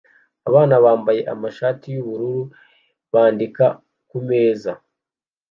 Abana 0.49 0.75
bambaye 0.85 1.21
amashati 1.33 1.85
yubururu 1.95 2.41
bandika 3.13 3.65
kumeza 4.09 4.71